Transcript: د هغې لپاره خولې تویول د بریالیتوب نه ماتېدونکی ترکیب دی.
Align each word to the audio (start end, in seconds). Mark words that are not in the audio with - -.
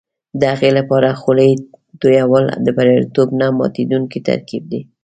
د 0.39 0.41
هغې 0.53 0.69
لپاره 0.77 1.17
خولې 1.21 1.49
تویول 2.01 2.45
د 2.65 2.67
بریالیتوب 2.77 3.29
نه 3.39 3.47
ماتېدونکی 3.59 4.19
ترکیب 4.29 4.63
دی. 4.71 4.81